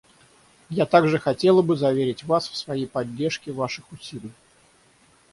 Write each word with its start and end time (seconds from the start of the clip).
Я 0.71 0.87
также 0.87 1.19
хотела 1.19 1.61
бы 1.61 1.75
заверить 1.77 2.23
Вас 2.23 2.49
в 2.49 2.57
своей 2.57 2.87
поддержке 2.87 3.51
Ваших 3.51 3.91
усилий. 3.91 4.31